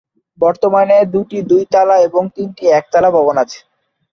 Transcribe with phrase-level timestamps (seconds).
[0.39, 3.59] বর্তমানে দুটি দুই তলা এবং তিনটি এক তলা ভবন আছে।